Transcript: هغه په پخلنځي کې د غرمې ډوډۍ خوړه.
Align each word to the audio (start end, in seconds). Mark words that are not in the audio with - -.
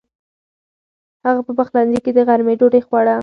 هغه 1.25 1.41
په 1.47 1.51
پخلنځي 1.59 1.99
کې 2.03 2.11
د 2.13 2.19
غرمې 2.27 2.53
ډوډۍ 2.59 2.81
خوړه. 2.87 3.15